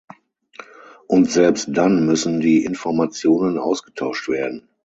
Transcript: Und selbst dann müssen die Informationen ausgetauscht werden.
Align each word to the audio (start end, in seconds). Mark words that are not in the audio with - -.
Und 1.07 1.29
selbst 1.29 1.69
dann 1.73 2.07
müssen 2.07 2.39
die 2.39 2.65
Informationen 2.65 3.59
ausgetauscht 3.59 4.29
werden. 4.29 4.67